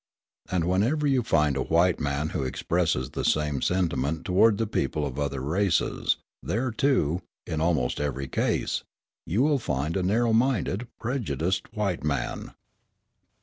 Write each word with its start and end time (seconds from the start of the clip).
And, 0.49 0.63
whenever 0.63 1.05
you 1.05 1.21
find 1.21 1.55
a 1.55 1.61
white 1.61 1.99
man 1.99 2.29
who 2.29 2.41
expresses 2.41 3.11
the 3.11 3.23
same 3.23 3.61
sentiment 3.61 4.25
toward 4.25 4.57
the 4.57 4.65
people 4.65 5.05
of 5.05 5.19
other 5.19 5.41
races, 5.41 6.17
there, 6.41 6.71
too, 6.71 7.21
in 7.45 7.61
almost 7.61 8.01
every 8.01 8.27
case, 8.27 8.81
you 9.27 9.43
will 9.43 9.59
find 9.59 9.95
a 9.95 10.01
narrow 10.01 10.33
minded, 10.33 10.87
prejudiced 10.99 11.71
white 11.73 12.03
man. 12.03 12.55